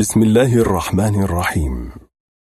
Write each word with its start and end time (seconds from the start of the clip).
بسم 0.00 0.22
الله 0.22 0.54
الرحمن 0.54 1.22
الرحيم. 1.22 1.92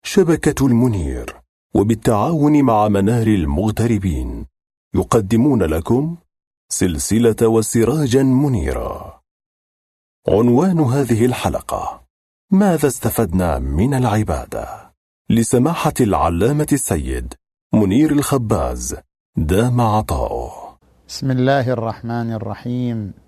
شبكة 0.04 0.66
المنير 0.66 1.40
وبالتعاون 1.74 2.62
مع 2.62 2.88
منار 2.88 3.26
المغتربين 3.26 4.46
يقدمون 4.94 5.62
لكم 5.62 6.16
سلسلة 6.68 7.48
وسراجا 7.48 8.22
منيرا 8.22 9.20
عنوان 10.28 10.80
هذه 10.80 11.24
الحلقة 11.24 12.02
ماذا 12.50 12.86
استفدنا 12.86 13.58
من 13.58 13.94
العبادة؟ 13.94 14.94
لسماحة 15.30 15.94
العلامة 16.00 16.66
السيد 16.72 17.34
منير 17.74 18.10
الخباز 18.12 18.96
دام 19.36 19.80
عطاؤه. 19.80 20.78
بسم 21.08 21.30
الله 21.30 21.70
الرحمن 21.70 22.32
الرحيم. 22.32 23.25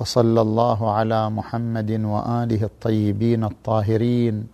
وصلى 0.00 0.40
الله 0.40 0.90
على 0.90 1.30
محمد 1.30 1.90
وآله 1.90 2.62
الطيبين 2.64 3.44
الطاهرين. 3.44 4.48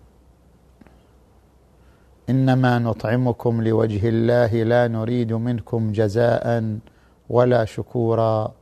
إنما 2.31 2.79
نطعمكم 2.79 3.63
لوجه 3.63 4.09
الله 4.09 4.53
لا 4.63 4.89
نريد 4.89 5.33
منكم 5.33 5.93
جزاء 5.93 6.79
ولا 7.29 7.65
شكورا. 7.65 8.53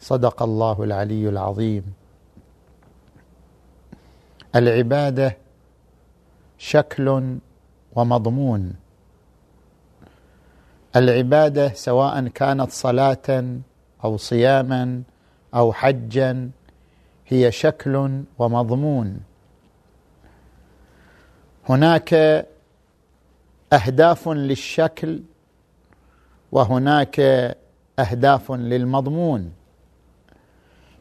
صدق 0.00 0.42
الله 0.42 0.76
العلي 0.82 1.28
العظيم. 1.28 1.84
العبادة 4.54 5.36
شكل 6.58 7.06
ومضمون. 7.96 8.62
العبادة 10.96 11.74
سواء 11.74 12.28
كانت 12.28 12.70
صلاة 12.70 13.58
أو 14.04 14.16
صياما 14.16 15.02
أو 15.54 15.72
حجا 15.72 16.50
هي 17.26 17.52
شكل 17.52 18.22
ومضمون. 18.38 19.20
هناك 21.68 22.14
أهداف 23.72 24.28
للشكل 24.28 25.20
وهناك 26.52 27.20
أهداف 27.98 28.52
للمضمون. 28.52 29.52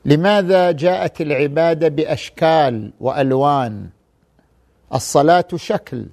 لماذا 0.06 0.72
جاءت 0.72 1.22
العبادة 1.22 1.88
بأشكال 1.88 2.94
وألوان؟ 3.00 3.90
الصلاة 4.94 5.48
شكل 5.56 6.06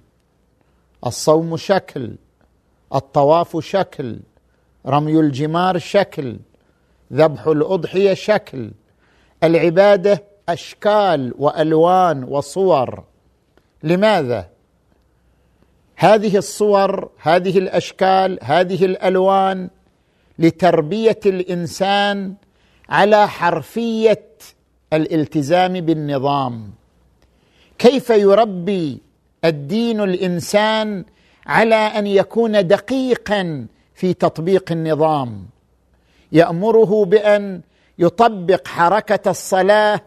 الصوم 1.06 1.56
شكل 1.56 2.16
الطواف 2.94 3.56
شكل 3.64 4.20
رمي 4.86 5.20
الجمار 5.20 5.78
شكل. 5.78 6.36
ذبح 7.12 7.47
الأضحية 7.47 8.14
شكل. 8.14 8.70
العبادة 9.44 10.25
أشكال 10.48 11.34
وألوان 11.39 12.25
وصور. 12.25 13.05
لماذا؟ 13.83 14.48
هذه 15.97 16.36
الصور 16.36 17.11
هذه 17.19 17.58
الأشكال 17.58 18.38
هذه 18.42 18.84
الألوان 18.84 19.70
لتربية 20.38 21.20
الإنسان 21.27 22.34
على 22.88 23.28
حرفية 23.28 24.27
الالتزام 24.92 25.72
بالنظام. 25.72 26.70
كيف 27.78 28.11
يربي 28.11 28.98
الدين 29.44 30.00
الإنسان 30.00 31.05
على 31.47 31.75
أن 31.75 32.06
يكون 32.06 32.66
دقيقا 32.66 33.66
في 33.94 34.14
تطبيق 34.14 34.72
النظام؟ 34.72 35.47
يأمره 36.32 37.04
بأن 37.04 37.60
يطبق 37.98 38.68
حركة 38.68 39.30
الصلاة 39.30 40.00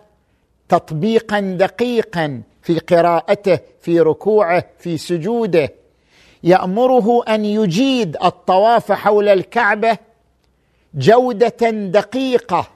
تطبيقا 0.69 1.39
دقيقا 1.39 2.41
في 2.61 2.79
قراءته 2.79 3.59
في 3.81 3.99
ركوعه 3.99 4.65
في 4.79 4.97
سجوده. 4.97 5.69
يأمره 6.43 7.23
أن 7.23 7.45
يجيد 7.45 8.17
الطواف 8.23 8.91
حول 8.91 9.29
الكعبة 9.29 9.97
جودة 10.95 11.69
دقيقة. 11.69 12.67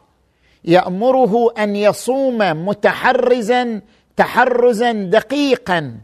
يأمره 0.66 1.54
أن 1.58 1.76
يصوم 1.76 2.38
متحرزا 2.68 3.82
تحرزا 4.16 4.92
دقيقا. 4.92 5.98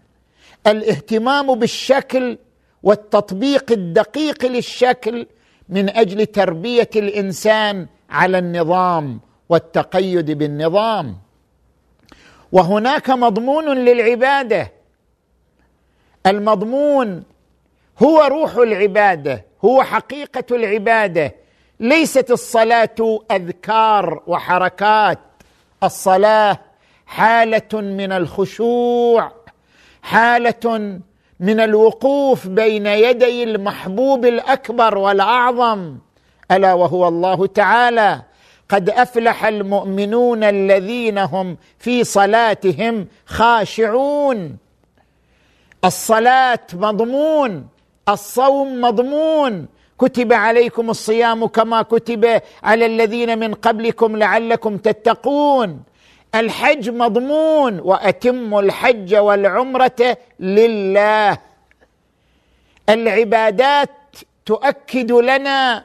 الاهتمام 0.68 1.56
بالشكل 1.60 2.38
والتطبيق 2.84 3.72
الدقيق 3.72 4.46
للشكل 4.46 5.26
من 5.70 5.90
أجل 5.90 6.26
تربية 6.26 6.90
الإنسان 6.96 7.88
على 8.10 8.38
النظام 8.38 9.20
والتقيد 9.50 10.32
بالنظام. 10.32 11.18
وهناك 12.52 13.10
مضمون 13.10 13.66
للعبادة. 13.66 14.72
المضمون 16.26 17.24
هو 18.04 18.22
روح 18.22 18.56
العبادة 18.56 19.46
هو 19.66 19.84
حقيقة 19.84 20.56
العبادة. 20.56 21.36
ليست 21.80 22.32
الصلاة 22.32 23.20
أذكار 23.32 24.24
وحركات. 24.28 25.20
الصلاة 25.84 26.60
حالة 27.06 27.82
من 27.82 28.12
الخشوع 28.12 29.32
حالة 30.02 31.00
من 31.44 31.60
الوقوف 31.60 32.48
بين 32.48 32.88
يدي 32.88 33.44
المحبوب 33.44 34.26
الأكبر 34.26 34.98
والأعظم 34.98 35.98
ألا 36.52 36.74
وهو 36.74 37.08
الله 37.08 37.48
تعالى. 37.48 38.22
قد 38.70 38.90
أفلح 38.90 39.46
المؤمنون 39.46 40.44
الذين 40.44 41.18
هم 41.18 41.58
في 41.80 42.04
صلاتهم 42.04 43.08
خاشعون. 43.26 44.58
الصلاة 45.86 46.68
مضمون 46.74 47.68
الصوم 48.10 48.82
مضمون. 48.82 49.68
كتب 50.00 50.34
عليكم 50.34 50.90
الصيام 50.90 51.46
كما 51.46 51.82
كتب 51.82 52.42
على 52.64 52.86
الذين 52.86 53.40
من 53.40 53.54
قبلكم 53.54 54.18
لعلكم 54.18 54.78
تتقون. 54.78 55.84
الحج 56.36 56.90
مضمون 56.90 57.80
واتموا 57.80 58.62
الحج 58.62 59.16
والعمرة 59.16 60.18
لله. 60.40 61.38
العبادات 62.90 63.90
تؤكد 64.46 65.12
لنا 65.12 65.84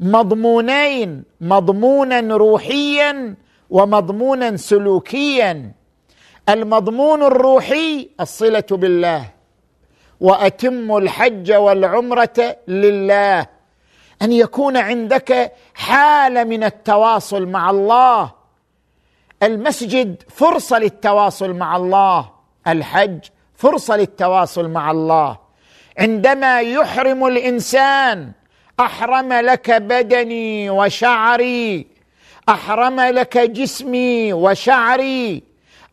مضمونين 0.00 1.24
مضمونا 1.40 2.36
روحيا 2.36 3.34
ومضمونا 3.70 4.56
سلوكيا. 4.56 5.72
المضمون 6.48 7.22
الروحي 7.22 8.08
الصلة 8.20 8.64
بالله 8.70 9.24
واتموا 10.20 11.00
الحج 11.00 11.52
والعمرة 11.52 12.56
لله. 12.68 13.46
أن 14.22 14.32
يكون 14.32 14.76
عندك 14.76 15.52
حالة 15.74 16.44
من 16.44 16.64
التواصل 16.64 17.46
مع 17.46 17.70
الله 17.70 18.41
المسجد 19.42 20.22
فرصة 20.28 20.78
للتواصل 20.78 21.52
مع 21.52 21.76
الله. 21.76 22.30
الحج 22.66 23.18
فرصة 23.56 23.96
للتواصل 23.96 24.68
مع 24.68 24.90
الله. 24.90 25.38
عندما 25.98 26.60
يحرم 26.60 27.26
الإنسان 27.26 28.32
أحرم 28.80 29.32
لك 29.32 29.70
بدني 29.70 30.70
وشعري. 30.70 31.86
أحرم 32.48 33.00
لك 33.00 33.38
جسمي 33.38 34.32
وشعري. 34.32 35.42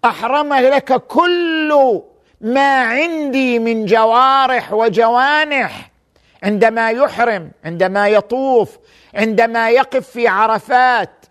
أحرم 0.05 0.53
لك 0.53 0.93
كل 0.93 2.01
ما 2.41 2.81
عندي 2.81 3.59
من 3.59 3.85
جوارح 3.85 4.73
وجوانح. 4.73 5.91
عندما 6.43 6.89
يحرم 6.89 7.51
عندما 7.65 8.07
يطوف 8.07 8.77
عندما 9.15 9.69
يقف 9.69 10.09
في 10.09 10.27
عرفات. 10.27 11.25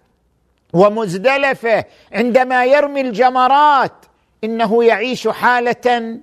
ومزدلفة 0.72 1.84
عندما 2.12 2.64
يرمي 2.64 3.00
الجمرات 3.00 3.92
إنه 4.44 4.84
يعيش 4.84 5.28
حالة 5.28 6.18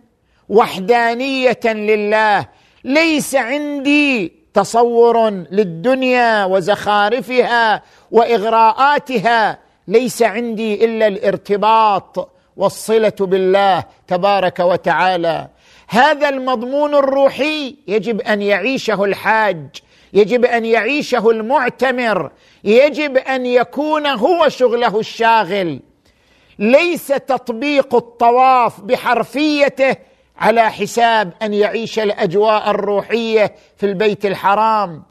وحدانية 0.50 1.60
لله. 1.66 2.46
ليس 2.84 3.36
عندي 3.36 4.34
تصور 4.54 5.30
للدنيا 5.30 6.46
وزخارفها 6.46 7.82
وإغراءاتها. 8.12 9.60
ليس 9.88 10.22
عندي 10.24 10.86
إلا 10.86 11.08
الارتباط 11.08 12.32
والصلة 12.58 13.14
بالله 13.20 13.84
تبارك 14.08 14.60
وتعالى. 14.60 15.48
هذا 15.88 16.30
المضمون 16.30 16.96
الروحي 16.96 17.76
يجب 17.88 18.22
أن 18.22 18.42
يعيشه 18.42 19.04
الحاج. 19.04 19.68
يجب 20.16 20.46
أن 20.46 20.66
يعيشه 20.66 21.30
المعتمر 21.30 22.32
يجب 22.64 23.18
أن 23.18 23.46
يكون 23.46 24.08
هو 24.08 24.50
شغله 24.50 25.00
الشاغل. 25.00 25.80
ليس 26.60 27.08
تطبيق 27.08 27.96
الطواف 27.96 28.82
بحرفيته 28.82 29.96
على 30.38 30.72
حساب 30.72 31.34
أن 31.42 31.54
يعيش 31.54 32.00
الأجواء 32.00 32.70
الروحية 32.70 33.56
في 33.78 33.86
البيت 33.86 34.26
الحرام 34.26 35.04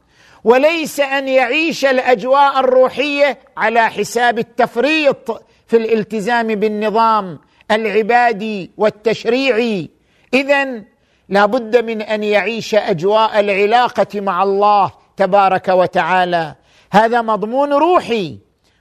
وليس 0.43 0.99
أن 0.99 1.27
يعيش 1.27 1.85
الأجواء 1.85 2.59
الروحية 2.59 3.39
على 3.57 3.89
حساب 3.89 4.39
التفريط 4.39 5.43
في 5.67 5.77
الالتزام 5.77 6.47
بالنظام 6.47 7.39
العبادي 7.71 8.71
والتشريعي. 8.77 9.89
اذا 10.33 10.81
لا 11.29 11.45
بد 11.45 11.85
من 11.85 12.01
أن 12.01 12.23
يعيش 12.23 12.75
أجواء 12.75 13.39
العلاقة 13.39 14.21
مع 14.21 14.43
الله 14.43 14.91
تبارك 15.17 15.67
وتعالى. 15.67 16.55
هذا 16.91 17.21
مضمون 17.21 17.73
روحي 17.73 18.37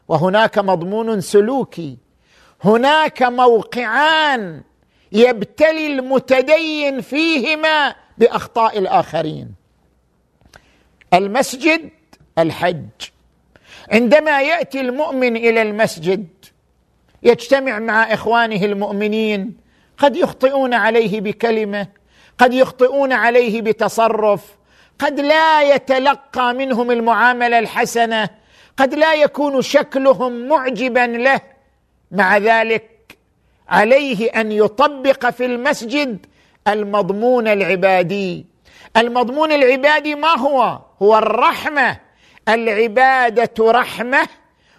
وهناك 0.09 0.59
مضمون 0.59 1.21
سلوكي. 1.21 1.97
هناك 2.65 3.23
موقعان 3.23 4.63
يبتلي 5.13 5.87
المتدين 5.87 7.01
فيهما 7.01 7.95
بأخطاء 8.19 8.79
الآخرين. 8.79 9.55
المسجد 11.15 11.91
الحج. 12.39 12.87
عندما 13.93 14.43
يأتي 14.43 14.81
المؤمن 14.81 15.37
إلى 15.37 15.63
المسجد 15.63 16.27
يجتمع 17.23 17.79
مع 17.79 18.15
إخوانه 18.15 18.65
المؤمنين 18.65 19.57
قد 19.99 20.17
يخطئون 20.17 20.75
عليه 20.75 21.21
بكلمة 21.21 21.87
قد 22.39 22.55
يخطئون 22.55 23.13
عليه 23.13 23.63
بتصرف 23.63 24.57
قد 24.99 25.21
لا 25.21 25.75
يتلقى 25.75 26.55
منهم 26.55 26.91
المعاملة 26.91 27.59
الحسنة 27.59 28.29
قد 28.77 28.95
لا 28.95 29.15
يكون 29.15 29.63
شكلهم 29.63 30.49
معجبا 30.49 31.07
له. 31.07 31.41
مع 32.11 32.39
ذلك 32.39 33.19
عليه 33.69 34.29
أن 34.29 34.53
يطبق 34.53 35.31
في 35.31 35.45
المسجد 35.45 36.27
المضمون 36.69 37.49
العبادي. 37.49 38.47
المضمون 38.97 39.53
العبادي 39.53 40.15
ما 40.15 40.39
هو؟ 40.39 40.79
هو 41.03 41.19
الرحمة. 41.19 41.97
العبادة 42.49 43.71
رحمة 43.71 44.29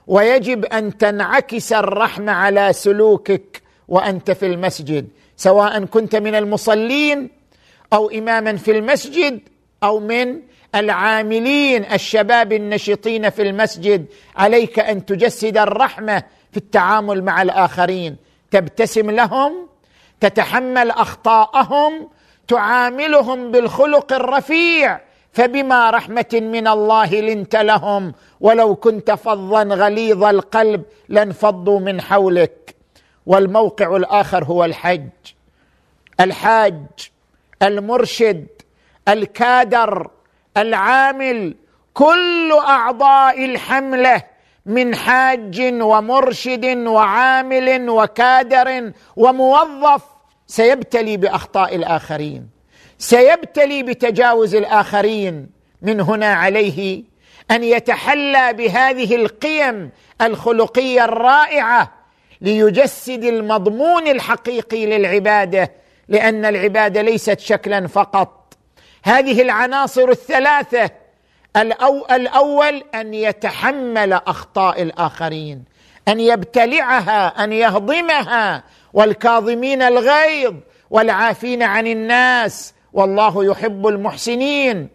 ويجب 0.08 0.66
أن 0.66 0.98
تنعكس 0.98 1.74
الرحمة 1.74 2.32
على 2.32 2.74
سلوكك 2.74 3.62
وأنت 3.88 4.32
في 4.32 4.46
المسجد 4.46 5.08
سواء 5.38 5.86
كنت 5.86 6.16
من 6.16 6.36
المصلين 6.36 7.30
أو 7.96 8.10
إماما 8.10 8.56
في 8.56 8.72
المسجد 8.72 9.40
أو 9.84 10.00
من 10.00 10.42
العاملين 10.76 11.86
الشباب 11.86 12.54
النشطين 12.54 13.30
في 13.30 13.42
المسجد. 13.42 14.06
عليك 14.36 14.80
أن 14.80 15.06
تجسد 15.06 15.58
الرحمة 15.58 16.24
في 16.52 16.58
التعامل 16.58 17.24
مع 17.24 17.42
الآخرين. 17.42 18.16
تبتسم 18.52 19.12
لهم 19.12 19.68
تتحمل 20.20 20.92
أخطاءهم 20.92 22.10
تعاملهم 22.48 23.52
بالخلق 23.52 24.14
الرفيع. 24.14 25.00
فبما 25.34 25.90
رحمة 25.90 26.26
من 26.34 26.68
الله 26.68 27.16
لنت 27.16 27.56
لهم. 27.56 28.14
ولو 28.40 28.76
كنت 28.76 29.12
فظا 29.12 29.64
غليظ 29.64 30.24
القلب 30.24 30.84
لانفضوا 31.10 31.80
من 31.80 32.02
حولك. 32.02 32.76
والموقع 33.26 33.96
الآخر 33.96 34.44
هو 34.44 34.66
الحج. 34.66 35.10
الحاج 36.20 36.76
المرشد 37.64 38.48
الكادر 39.08 40.10
العامل 40.58 41.56
كل 41.94 42.54
أعضاء 42.68 43.46
الحملة 43.46 44.24
من 44.66 44.96
حاج 44.96 45.62
ومرشد 45.82 46.66
وعامل 46.66 47.90
وكادر 47.90 48.92
وموظف. 49.16 50.04
سيبتلي 50.48 51.18
بأخطاء 51.18 51.76
الآخرين 51.76 52.48
سيبتلي 52.98 53.84
بتجاوز 53.84 54.56
الآخرين. 54.56 55.50
من 55.82 56.02
هنا 56.02 56.34
عليه 56.34 57.04
أن 57.52 57.64
يتحلى 57.64 58.54
بهذه 58.54 59.16
القيم 59.16 59.90
الخلقية 60.22 61.06
الرائعة 61.06 61.92
ليجسد 62.42 63.24
المضمون 63.24 64.08
الحقيقي 64.08 64.86
للعبادة. 64.86 65.72
لأن 66.08 66.46
العبادة 66.46 67.02
ليست 67.02 67.40
شكلا 67.40 67.88
فقط. 67.88 68.54
هذه 69.04 69.42
العناصر 69.42 70.10
الثلاثة. 70.10 70.90
الأو 71.58 72.06
الأول 72.12 72.84
أن 72.96 73.14
يتحمل 73.14 74.14
أخطاء 74.14 74.82
الآخرين 74.82 75.64
أن 76.08 76.20
يبتلعها 76.20 77.44
أن 77.44 77.54
يهضمها. 77.54 78.64
والكاظمين 78.94 79.82
الغيظ 79.82 80.54
والعافين 80.90 81.64
عن 81.64 81.88
الناس 81.88 82.74
والله 82.94 83.46
يحب 83.46 83.88
المحسنين. 83.88 84.90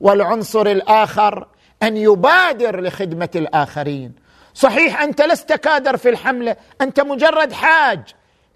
والعنصر 0.00 0.66
الآخر 0.66 1.46
أن 1.82 1.96
يبادر 1.96 2.80
لخدمة 2.80 3.30
الآخرين. 3.36 4.24
صحيح 4.54 5.02
أنت 5.02 5.22
لست 5.22 5.52
كادر 5.52 5.96
في 5.96 6.08
الحملة 6.08 6.56
أنت 6.80 7.00
مجرد 7.00 7.52
حاج 7.52 8.00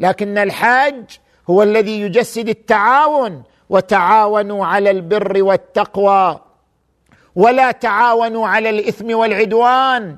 لكن 0.01 0.39
الحاج 0.39 1.05
هو 1.51 1.63
الذي 1.63 2.01
يجسد 2.01 2.49
التعاون 2.49 3.43
وتعاونوا 3.71 4.67
على 4.67 4.91
البر 4.91 5.43
والتقوى. 5.43 6.41
ولا 7.37 7.71
تعاونوا 7.71 8.49
على 8.49 8.71
الإثم 8.71 9.15
والعدوان. 9.15 10.17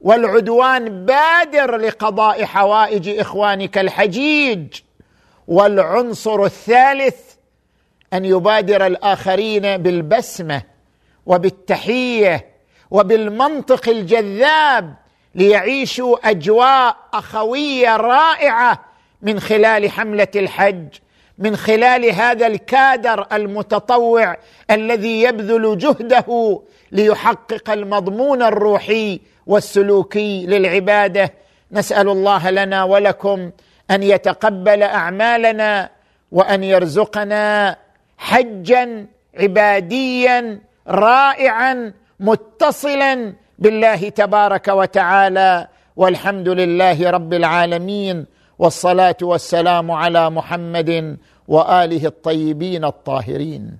والعدوان 0.00 1.06
بادر 1.06 1.76
لقضاء 1.76 2.44
حوائج 2.44 3.08
إخوانك 3.08 3.78
الحجيج. 3.78 4.66
والعنصر 5.48 6.44
الثالث 6.44 7.16
أن 8.12 8.24
يبادر 8.24 8.86
الآخرين 8.86 9.76
بالبسمة 9.76 10.62
وبالتحية 11.26 12.46
وبالمنطق 12.90 13.88
الجذاب 13.88 14.94
ليعيشوا 15.34 16.30
أجواء 16.30 16.96
أخوية 17.14 17.96
رائعة 17.96 18.85
من 19.22 19.40
خلال 19.40 19.90
حملة 19.90 20.28
الحج 20.36 20.88
من 21.38 21.56
خلال 21.56 22.04
هذا 22.04 22.46
الكادر 22.46 23.26
المتطوع 23.32 24.36
الذي 24.70 25.22
يبذل 25.22 25.78
جهده 25.78 26.60
ليحقق 26.92 27.70
المضمون 27.70 28.42
الروحي 28.42 29.20
والسلوكي 29.46 30.46
للعبادة. 30.46 31.32
نسأل 31.72 32.08
الله 32.08 32.50
لنا 32.50 32.84
ولكم 32.84 33.50
أن 33.90 34.02
يتقبل 34.02 34.82
أعمالنا 34.82 35.90
وأن 36.32 36.64
يرزقنا 36.64 37.76
حجا 38.18 39.06
عباديا 39.38 40.60
رائعا 40.88 41.92
متصلا 42.20 43.32
بالله 43.58 44.08
تبارك 44.08 44.68
وتعالى. 44.68 45.68
والحمد 45.96 46.48
لله 46.48 47.10
رب 47.10 47.34
العالمين. 47.34 48.26
والصلاة 48.58 49.16
والسلام 49.22 49.90
على 49.90 50.30
محمد 50.30 51.16
وآله 51.48 52.06
الطيبين 52.06 52.84
الطاهرين. 52.84 53.78